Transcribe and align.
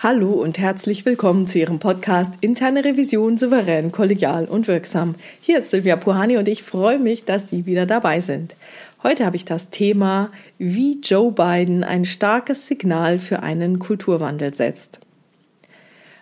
Hallo 0.00 0.30
und 0.30 0.58
herzlich 0.58 1.04
willkommen 1.04 1.48
zu 1.48 1.58
Ihrem 1.58 1.80
Podcast 1.80 2.32
Interne 2.40 2.84
Revision 2.84 3.36
souverän, 3.36 3.90
kollegial 3.90 4.44
und 4.44 4.68
wirksam. 4.68 5.16
Hier 5.40 5.58
ist 5.58 5.70
Silvia 5.70 5.96
Puhani 5.96 6.36
und 6.36 6.46
ich 6.46 6.62
freue 6.62 7.00
mich, 7.00 7.24
dass 7.24 7.50
Sie 7.50 7.66
wieder 7.66 7.84
dabei 7.84 8.20
sind. 8.20 8.54
Heute 9.02 9.26
habe 9.26 9.34
ich 9.34 9.44
das 9.44 9.70
Thema, 9.70 10.30
wie 10.56 11.00
Joe 11.02 11.32
Biden 11.32 11.82
ein 11.82 12.04
starkes 12.04 12.68
Signal 12.68 13.18
für 13.18 13.42
einen 13.42 13.80
Kulturwandel 13.80 14.54
setzt. 14.54 15.00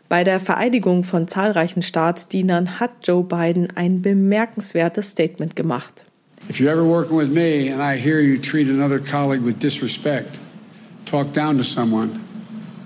Bei 0.08 0.24
der 0.24 0.40
Vereidigung 0.40 1.04
von 1.04 1.28
zahlreichen 1.28 1.82
Staatsdienern 1.82 2.80
hat 2.80 2.92
Joe 3.02 3.24
Biden 3.24 3.68
ein 3.76 4.00
bemerkenswertes 4.00 5.10
Statement 5.10 5.54
gemacht. 5.54 6.02
If 6.48 6.60
you're 6.60 6.72
ever 6.72 6.86
working 6.86 7.18
with 7.18 7.28
me 7.28 7.70
and 7.70 7.82
I 7.82 8.02
hear 8.02 8.22
you 8.22 8.40
treat 8.40 8.70
another 8.70 8.98
colleague 8.98 9.44
with 9.44 9.58
disrespect, 9.60 10.38
talk 11.04 11.30
down 11.34 11.58
to 11.58 11.62
someone, 11.62 12.25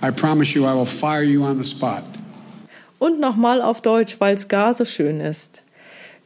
I 0.03 0.11
promise 0.11 0.55
you 0.55 0.65
I 0.65 0.75
will 0.75 0.87
fire 0.87 1.23
you 1.23 1.45
on 1.45 1.63
the 1.63 1.65
spot. 1.65 2.03
Und 2.99 3.21
nochmal 3.21 3.63
auf 3.63 3.81
Deutsch, 3.81 4.17
weil 4.19 4.35
es 4.35 4.49
gar 4.49 4.75
so 4.75 4.85
schön 4.85 5.21
ist. 5.21 5.63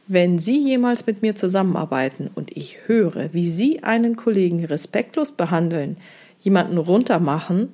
Wenn 0.07 0.39
Sie 0.39 0.59
jemals 0.59 1.05
mit 1.05 1.21
mir 1.21 1.35
zusammenarbeiten 1.35 2.29
und 2.35 2.55
ich 2.55 2.77
höre, 2.85 3.33
wie 3.33 3.49
Sie 3.49 3.83
einen 3.83 4.15
Kollegen 4.15 4.63
respektlos 4.63 5.31
behandeln, 5.31 5.97
jemanden 6.41 6.77
runtermachen, 6.77 7.73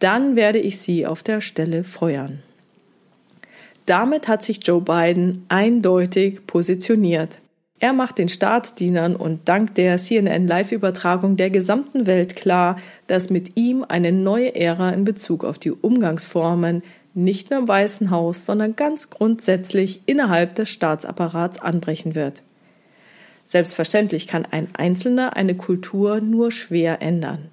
dann 0.00 0.34
werde 0.34 0.58
ich 0.58 0.78
Sie 0.78 1.06
auf 1.06 1.22
der 1.22 1.40
Stelle 1.40 1.84
feuern. 1.84 2.40
Damit 3.86 4.28
hat 4.28 4.42
sich 4.42 4.66
Joe 4.66 4.82
Biden 4.82 5.46
eindeutig 5.48 6.46
positioniert. 6.46 7.38
Er 7.80 7.92
macht 7.92 8.18
den 8.18 8.28
Staatsdienern 8.28 9.14
und 9.14 9.48
dank 9.48 9.76
der 9.76 9.98
CNN 9.98 10.48
Live-Übertragung 10.48 11.36
der 11.36 11.50
gesamten 11.50 12.06
Welt 12.06 12.34
klar, 12.34 12.76
dass 13.06 13.30
mit 13.30 13.56
ihm 13.56 13.84
eine 13.86 14.10
neue 14.10 14.56
Ära 14.56 14.90
in 14.90 15.04
Bezug 15.04 15.44
auf 15.44 15.58
die 15.58 15.70
Umgangsformen 15.70 16.82
nicht 17.14 17.50
nur 17.50 17.60
im 17.60 17.68
Weißen 17.68 18.10
Haus, 18.10 18.44
sondern 18.44 18.74
ganz 18.74 19.10
grundsätzlich 19.10 20.02
innerhalb 20.06 20.56
des 20.56 20.68
Staatsapparats 20.70 21.60
anbrechen 21.60 22.14
wird. 22.14 22.42
Selbstverständlich 23.46 24.26
kann 24.26 24.46
ein 24.50 24.68
Einzelner 24.74 25.36
eine 25.36 25.54
Kultur 25.54 26.20
nur 26.20 26.50
schwer 26.50 27.00
ändern. 27.00 27.48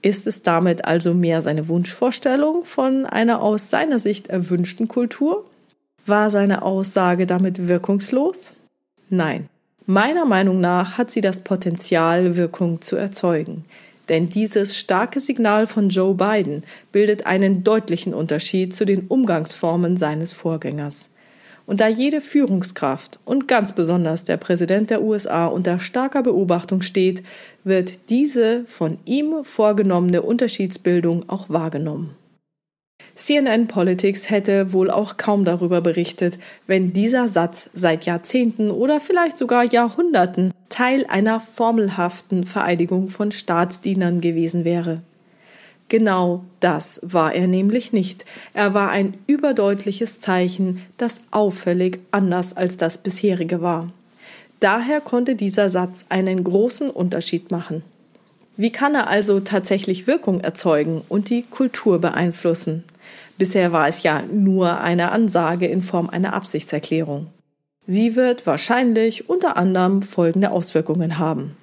Ist 0.00 0.26
es 0.26 0.42
damit 0.42 0.84
also 0.84 1.12
mehr 1.12 1.42
seine 1.42 1.68
Wunschvorstellung 1.68 2.64
von 2.64 3.04
einer 3.04 3.42
aus 3.42 3.68
seiner 3.68 3.98
Sicht 3.98 4.28
erwünschten 4.28 4.88
Kultur? 4.88 5.44
War 6.06 6.30
seine 6.30 6.62
Aussage 6.62 7.26
damit 7.26 7.66
wirkungslos? 7.66 8.52
Nein. 9.10 9.48
Meiner 9.86 10.26
Meinung 10.26 10.60
nach 10.60 10.98
hat 10.98 11.10
sie 11.10 11.22
das 11.22 11.40
Potenzial, 11.40 12.36
Wirkung 12.36 12.82
zu 12.82 12.96
erzeugen. 12.96 13.64
Denn 14.08 14.28
dieses 14.28 14.76
starke 14.76 15.20
Signal 15.20 15.66
von 15.66 15.88
Joe 15.88 16.14
Biden 16.14 16.64
bildet 16.92 17.26
einen 17.26 17.64
deutlichen 17.64 18.14
Unterschied 18.14 18.74
zu 18.74 18.84
den 18.84 19.06
Umgangsformen 19.06 19.96
seines 19.96 20.32
Vorgängers. 20.32 21.10
Und 21.66 21.80
da 21.80 21.88
jede 21.88 22.22
Führungskraft 22.22 23.18
und 23.26 23.46
ganz 23.46 23.72
besonders 23.72 24.24
der 24.24 24.38
Präsident 24.38 24.88
der 24.88 25.02
USA 25.02 25.46
unter 25.46 25.78
starker 25.78 26.22
Beobachtung 26.22 26.80
steht, 26.80 27.22
wird 27.64 27.92
diese 28.08 28.64
von 28.66 28.98
ihm 29.04 29.44
vorgenommene 29.44 30.22
Unterschiedsbildung 30.22 31.28
auch 31.28 31.50
wahrgenommen. 31.50 32.16
CNN 33.18 33.66
Politics 33.66 34.30
hätte 34.30 34.72
wohl 34.72 34.92
auch 34.92 35.16
kaum 35.16 35.44
darüber 35.44 35.80
berichtet, 35.80 36.38
wenn 36.68 36.92
dieser 36.92 37.26
Satz 37.26 37.68
seit 37.74 38.06
Jahrzehnten 38.06 38.70
oder 38.70 39.00
vielleicht 39.00 39.36
sogar 39.36 39.64
Jahrhunderten 39.64 40.54
Teil 40.68 41.04
einer 41.08 41.40
formelhaften 41.40 42.44
Vereidigung 42.44 43.08
von 43.08 43.32
Staatsdienern 43.32 44.20
gewesen 44.20 44.64
wäre. 44.64 45.02
Genau 45.88 46.44
das 46.60 47.00
war 47.02 47.34
er 47.34 47.48
nämlich 47.48 47.92
nicht. 47.92 48.24
Er 48.54 48.72
war 48.72 48.90
ein 48.90 49.14
überdeutliches 49.26 50.20
Zeichen, 50.20 50.82
das 50.96 51.20
auffällig 51.32 51.98
anders 52.12 52.56
als 52.56 52.76
das 52.76 52.98
bisherige 52.98 53.60
war. 53.60 53.88
Daher 54.60 55.00
konnte 55.00 55.34
dieser 55.34 55.70
Satz 55.70 56.06
einen 56.08 56.44
großen 56.44 56.88
Unterschied 56.88 57.50
machen. 57.50 57.82
Wie 58.60 58.72
kann 58.72 58.96
er 58.96 59.06
also 59.06 59.38
tatsächlich 59.38 60.08
Wirkung 60.08 60.40
erzeugen 60.40 61.02
und 61.08 61.30
die 61.30 61.42
Kultur 61.42 62.00
beeinflussen? 62.00 62.82
Bisher 63.38 63.70
war 63.70 63.86
es 63.86 64.02
ja 64.02 64.22
nur 64.22 64.80
eine 64.80 65.12
Ansage 65.12 65.66
in 65.66 65.80
Form 65.80 66.10
einer 66.10 66.32
Absichtserklärung. 66.32 67.28
Sie 67.86 68.16
wird 68.16 68.48
wahrscheinlich 68.48 69.30
unter 69.30 69.56
anderem 69.56 70.02
folgende 70.02 70.50
Auswirkungen 70.50 71.18
haben. 71.18 71.56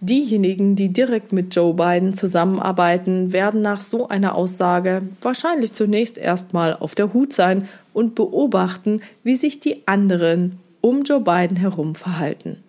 Diejenigen, 0.00 0.74
die 0.74 0.92
direkt 0.92 1.32
mit 1.32 1.54
Joe 1.54 1.74
Biden 1.74 2.12
zusammenarbeiten, 2.12 3.32
werden 3.32 3.62
nach 3.62 3.80
so 3.80 4.08
einer 4.08 4.34
Aussage 4.34 5.02
wahrscheinlich 5.20 5.74
zunächst 5.74 6.18
erstmal 6.18 6.74
auf 6.74 6.96
der 6.96 7.12
Hut 7.12 7.32
sein 7.32 7.68
und 7.92 8.16
beobachten, 8.16 9.00
wie 9.22 9.36
sich 9.36 9.60
die 9.60 9.86
anderen 9.86 10.58
um 10.80 11.04
Joe 11.04 11.20
Biden 11.20 11.56
herum 11.56 11.94
verhalten. 11.94 12.64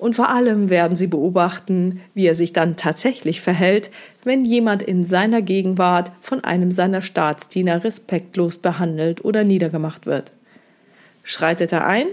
Und 0.00 0.16
vor 0.16 0.30
allem 0.30 0.70
werden 0.70 0.96
sie 0.96 1.08
beobachten, 1.08 2.00
wie 2.14 2.24
er 2.24 2.34
sich 2.34 2.54
dann 2.54 2.76
tatsächlich 2.76 3.42
verhält, 3.42 3.90
wenn 4.24 4.46
jemand 4.46 4.82
in 4.82 5.04
seiner 5.04 5.42
Gegenwart 5.42 6.10
von 6.22 6.42
einem 6.42 6.72
seiner 6.72 7.02
Staatsdiener 7.02 7.84
respektlos 7.84 8.56
behandelt 8.56 9.22
oder 9.26 9.44
niedergemacht 9.44 10.06
wird. 10.06 10.32
Schreitet 11.22 11.72
er 11.72 11.86
ein 11.86 12.06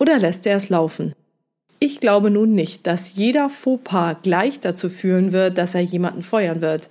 oder 0.00 0.18
lässt 0.18 0.46
er 0.46 0.56
es 0.56 0.68
laufen? 0.68 1.12
Ich 1.78 2.00
glaube 2.00 2.32
nun 2.32 2.54
nicht, 2.54 2.88
dass 2.88 3.14
jeder 3.14 3.50
Fauxpas 3.50 4.16
gleich 4.24 4.58
dazu 4.58 4.88
führen 4.88 5.30
wird, 5.30 5.58
dass 5.58 5.76
er 5.76 5.82
jemanden 5.82 6.22
feuern 6.22 6.60
wird. 6.60 6.90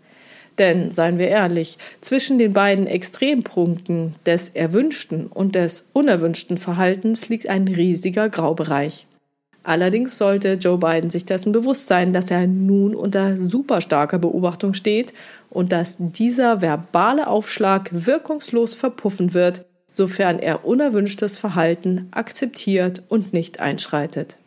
Denn, 0.57 0.91
seien 0.91 1.19
wir 1.19 1.27
ehrlich, 1.27 1.77
zwischen 1.99 2.37
den 2.37 2.53
beiden 2.53 2.87
Extrempunkten 2.87 4.15
des 4.25 4.47
erwünschten 4.53 5.27
und 5.27 5.55
des 5.55 5.83
unerwünschten 5.91 6.55
Verhaltens 6.55 7.27
liegt 7.27 7.49
ein 7.49 7.67
riesiger 7.67 8.29
Graubereich. 8.29 9.07
Allerdings 9.65 10.19
sollte 10.19 10.53
Joe 10.53 10.77
Biden 10.77 11.09
sich 11.09 11.25
dessen 11.25 11.51
bewusst 11.51 11.87
sein, 11.87 12.13
dass 12.13 12.29
er 12.29 12.45
nun 12.45 12.93
unter 12.93 13.35
super 13.35 13.81
starker 13.81 14.19
Beobachtung 14.19 14.75
steht 14.75 15.11
und 15.49 15.71
dass 15.71 15.95
dieser 15.97 16.61
verbale 16.61 17.27
Aufschlag 17.27 17.89
wirkungslos 17.91 18.75
verpuffen 18.75 19.33
wird, 19.33 19.65
sofern 19.89 20.37
er 20.37 20.65
unerwünschtes 20.65 21.39
Verhalten 21.39 22.09
akzeptiert 22.11 23.01
und 23.09 23.33
nicht 23.33 23.59
einschreitet. 23.59 24.37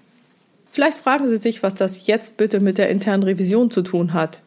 Vielleicht 0.71 0.99
fragen 0.99 1.27
Sie 1.27 1.39
sich, 1.39 1.65
was 1.65 1.75
das 1.75 2.07
jetzt 2.07 2.37
bitte 2.37 2.61
mit 2.61 2.79
der 2.79 2.89
internen 2.89 3.25
Revision 3.25 3.73
zu 3.73 3.83
tun 3.83 4.15
hat. 4.15 4.41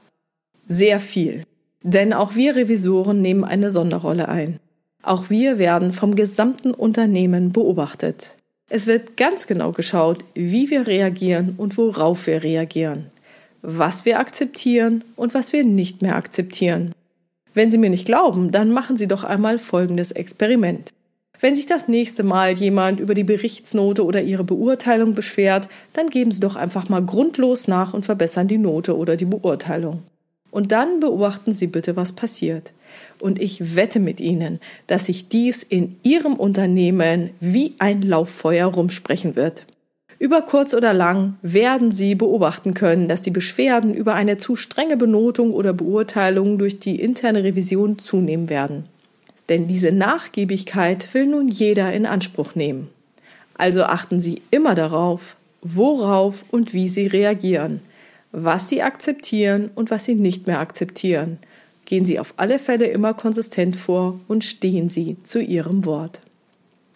Sehr 0.70 1.02
viel. 1.02 1.44
Denn 1.84 2.14
auch 2.14 2.36
wir 2.36 2.56
Revisoren 2.56 3.22
nehmen 3.22 3.44
eine 3.44 3.72
Sonderrolle 3.72 4.30
ein. 4.30 4.60
Auch 5.04 5.30
wir 5.30 5.58
werden 5.58 5.92
vom 5.92 6.16
gesamten 6.16 6.74
Unternehmen 6.74 7.52
beobachtet. 7.52 8.38
Es 8.74 8.88
wird 8.88 9.18
ganz 9.18 9.48
genau 9.48 9.74
geschaut, 9.74 10.24
wie 10.34 10.70
wir 10.70 10.88
reagieren 10.88 11.56
und 11.58 11.78
worauf 11.78 12.26
wir 12.26 12.42
reagieren, 12.42 13.08
was 13.62 14.06
wir 14.06 14.18
akzeptieren 14.18 15.04
und 15.18 15.34
was 15.34 15.52
wir 15.52 15.66
nicht 15.66 16.02
mehr 16.02 16.16
akzeptieren. 16.16 16.94
Wenn 17.54 17.70
Sie 17.70 17.78
mir 17.78 17.90
nicht 17.90 18.06
glauben, 18.06 18.52
dann 18.52 18.72
machen 18.72 18.96
Sie 18.96 19.10
doch 19.10 19.26
einmal 19.26 19.60
folgendes 19.60 20.14
Experiment. 20.14 20.94
Wenn 21.42 21.54
sich 21.54 21.66
das 21.66 21.90
nächste 21.90 22.24
Mal 22.24 22.54
jemand 22.54 23.02
über 23.02 23.14
die 23.14 23.26
Berichtsnote 23.26 24.06
oder 24.06 24.22
Ihre 24.22 24.46
Beurteilung 24.46 25.16
beschwert, 25.16 25.68
dann 25.92 26.10
geben 26.10 26.32
Sie 26.32 26.40
doch 26.40 26.56
einfach 26.56 26.88
mal 26.88 27.04
grundlos 27.04 27.68
nach 27.68 27.94
und 27.94 28.06
verbessern 28.06 28.48
die 28.48 28.58
Note 28.58 28.96
oder 28.96 29.18
die 29.18 29.26
Beurteilung. 29.26 30.04
Und 30.52 30.74
dann 30.74 31.00
beobachten 31.00 31.56
Sie 31.56 31.68
bitte, 31.68 31.96
was 31.96 32.12
passiert. 32.12 32.74
Und 33.20 33.40
ich 33.40 33.76
wette 33.76 34.00
mit 34.00 34.20
Ihnen, 34.20 34.60
dass 34.86 35.06
sich 35.06 35.30
dies 35.30 35.64
in 35.64 35.96
Ihrem 36.04 36.34
Unternehmen 36.34 37.32
wie 37.40 37.74
ein 37.80 38.02
Lauffeuer 38.02 38.68
rumsprechen 38.68 39.38
wird. 39.38 39.66
Über 40.20 40.42
kurz 40.44 40.76
oder 40.76 40.94
lang 40.94 41.38
werden 41.42 41.94
Sie 41.94 42.14
beobachten 42.14 42.74
können, 42.74 43.08
dass 43.08 43.22
die 43.22 43.32
Beschwerden 43.32 43.94
über 43.94 44.14
eine 44.14 44.38
zu 44.38 44.56
strenge 44.56 44.98
Benotung 44.98 45.54
oder 45.54 45.74
Beurteilung 45.74 46.60
durch 46.60 46.78
die 46.78 47.00
interne 47.00 47.44
Revision 47.44 47.98
zunehmen 47.98 48.50
werden. 48.50 48.86
Denn 49.50 49.68
diese 49.68 49.92
Nachgiebigkeit 49.92 51.12
will 51.14 51.26
nun 51.26 51.48
jeder 51.48 51.92
in 51.94 52.06
Anspruch 52.06 52.56
nehmen. 52.56 52.90
Also 53.56 53.84
achten 53.84 54.22
Sie 54.22 54.42
immer 54.52 54.76
darauf, 54.76 55.38
worauf 55.62 56.44
und 56.52 56.74
wie 56.74 56.88
Sie 56.88 57.08
reagieren 57.08 57.82
was 58.32 58.70
sie 58.70 58.82
akzeptieren 58.82 59.70
und 59.76 59.92
was 59.92 60.06
sie 60.06 60.16
nicht 60.16 60.48
mehr 60.48 60.60
akzeptieren. 60.60 61.40
Gehen 61.86 62.06
Sie 62.06 62.20
auf 62.20 62.34
alle 62.38 62.58
Fälle 62.58 62.86
immer 62.86 63.14
konsistent 63.14 63.76
vor 63.76 64.20
und 64.28 64.46
stehen 64.46 64.88
Sie 64.88 65.18
zu 65.24 65.42
Ihrem 65.42 65.84
Wort. 65.84 66.22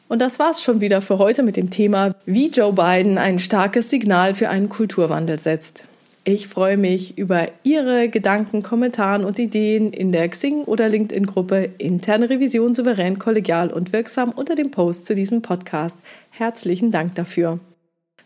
Und 0.07 0.21
das 0.21 0.39
war's 0.39 0.61
schon 0.61 0.81
wieder 0.81 1.01
für 1.01 1.17
heute 1.17 1.43
mit 1.43 1.57
dem 1.57 1.69
Thema, 1.69 2.15
wie 2.25 2.49
Joe 2.49 2.71
Biden 2.71 3.17
ein 3.17 3.39
starkes 3.39 3.89
Signal 3.89 4.35
für 4.35 4.49
einen 4.49 4.69
Kulturwandel 4.69 5.39
setzt. 5.39 5.83
Ich 6.23 6.47
freue 6.47 6.77
mich 6.77 7.17
über 7.17 7.49
Ihre 7.63 8.09
Gedanken, 8.09 8.63
Kommentare 8.63 9.25
und 9.27 9.37
Ideen 9.37 9.91
in 9.91 10.11
der 10.11 10.29
Xing- 10.29 10.63
oder 10.63 10.89
LinkedIn-Gruppe 10.89 11.69
Interne 11.77 12.29
Revision 12.29 12.73
souverän, 12.73 13.19
kollegial 13.19 13.71
und 13.71 13.93
wirksam 13.93 14.31
unter 14.31 14.55
dem 14.55 14.71
Post 14.71 15.05
zu 15.05 15.13
diesem 15.13 15.41
Podcast. 15.41 15.97
Herzlichen 16.31 16.89
Dank 16.89 17.15
dafür. 17.15 17.59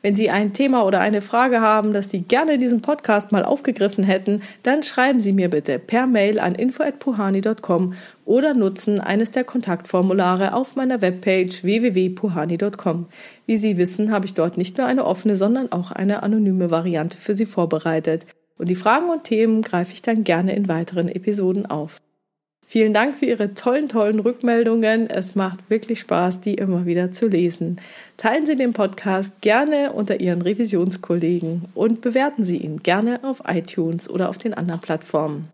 Wenn 0.01 0.15
Sie 0.15 0.29
ein 0.29 0.53
Thema 0.53 0.85
oder 0.85 1.01
eine 1.01 1.19
Frage 1.21 1.59
haben, 1.59 1.91
das 1.91 2.09
Sie 2.09 2.21
gerne 2.21 2.53
in 2.53 2.61
diesem 2.61 2.81
Podcast 2.81 3.33
mal 3.33 3.43
aufgegriffen 3.43 4.05
hätten, 4.05 4.41
dann 4.63 4.81
schreiben 4.81 5.19
Sie 5.19 5.33
mir 5.33 5.49
bitte 5.49 5.77
per 5.77 6.07
Mail 6.07 6.39
an 6.39 6.55
info@puhani.com 6.55 7.95
oder 8.23 8.53
nutzen 8.53 9.01
eines 9.01 9.31
der 9.31 9.43
Kontaktformulare 9.43 10.53
auf 10.53 10.77
meiner 10.77 11.01
Webpage 11.01 11.63
www.puhani.com. 11.63 13.07
Wie 13.45 13.57
Sie 13.57 13.77
wissen, 13.77 14.11
habe 14.11 14.25
ich 14.25 14.33
dort 14.33 14.57
nicht 14.57 14.77
nur 14.77 14.87
eine 14.87 15.03
offene, 15.03 15.35
sondern 15.35 15.71
auch 15.73 15.91
eine 15.91 16.23
anonyme 16.23 16.71
Variante 16.71 17.17
für 17.17 17.35
Sie 17.35 17.45
vorbereitet. 17.45 18.25
Und 18.57 18.69
die 18.69 18.75
Fragen 18.75 19.09
und 19.09 19.25
Themen 19.25 19.63
greife 19.63 19.91
ich 19.91 20.01
dann 20.01 20.23
gerne 20.23 20.55
in 20.55 20.69
weiteren 20.69 21.09
Episoden 21.09 21.65
auf. 21.65 21.99
Vielen 22.71 22.93
Dank 22.93 23.15
für 23.15 23.25
Ihre 23.25 23.55
tollen, 23.55 23.89
tollen 23.89 24.19
Rückmeldungen. 24.19 25.09
Es 25.09 25.33
macht 25.33 25.71
wirklich 25.71 26.01
Spaß, 26.01 26.39
die 26.41 26.53
immer 26.53 26.85
wieder 26.85 27.11
zu 27.11 27.27
lesen. 27.27 27.81
Teilen 28.15 28.45
Sie 28.45 28.55
den 28.55 28.73
Podcast 28.73 29.41
gerne 29.41 29.91
unter 29.91 30.19
Ihren 30.19 30.43
Revisionskollegen 30.43 31.63
und 31.73 32.01
bewerten 32.01 32.43
Sie 32.43 32.57
ihn 32.57 32.83
gerne 32.83 33.23
auf 33.23 33.41
iTunes 33.47 34.07
oder 34.07 34.29
auf 34.29 34.37
den 34.37 34.53
anderen 34.53 34.81
Plattformen. 34.81 35.47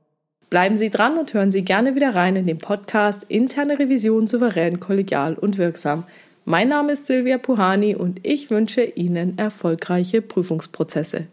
Bleiben 0.50 0.76
Sie 0.76 0.90
dran 0.90 1.18
und 1.18 1.34
hören 1.34 1.54
Sie 1.54 1.64
gerne 1.64 1.96
wieder 1.96 2.14
rein 2.16 2.36
in 2.36 2.48
den 2.48 2.58
Podcast 2.58 3.24
Interne 3.30 3.80
Revision 3.80 4.28
souverän, 4.28 4.82
kollegial 4.82 5.36
und 5.36 5.58
wirksam. 5.58 6.04
Mein 6.44 6.68
Name 6.68 6.92
ist 6.92 7.08
Silvia 7.08 7.38
Puhani 7.38 7.96
und 7.96 8.28
ich 8.28 8.50
wünsche 8.50 8.84
Ihnen 8.84 9.38
erfolgreiche 9.38 10.22
Prüfungsprozesse. 10.22 11.28